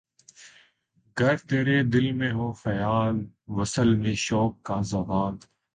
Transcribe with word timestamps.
گر 1.17 1.35
تیرے 1.37 1.83
دل 1.83 2.11
میں 2.11 2.31
ہو 2.31 2.51
خیال‘ 2.53 3.15
وصل 3.47 3.95
میں 3.95 4.13
شوق 4.15 4.53
کا 4.63 4.81
زوال؟ 4.81 5.35